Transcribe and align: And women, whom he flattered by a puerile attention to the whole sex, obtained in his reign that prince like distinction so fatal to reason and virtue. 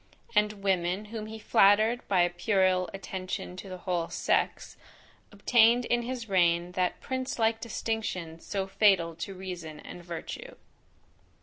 And 0.33 0.63
women, 0.63 1.05
whom 1.13 1.27
he 1.27 1.37
flattered 1.37 2.01
by 2.07 2.21
a 2.23 2.29
puerile 2.31 2.89
attention 2.91 3.55
to 3.57 3.69
the 3.69 3.77
whole 3.77 4.09
sex, 4.09 4.75
obtained 5.31 5.85
in 5.85 6.01
his 6.01 6.27
reign 6.27 6.71
that 6.71 6.99
prince 7.01 7.37
like 7.37 7.61
distinction 7.61 8.39
so 8.39 8.65
fatal 8.65 9.13
to 9.17 9.35
reason 9.35 9.79
and 9.79 10.03
virtue. 10.03 10.55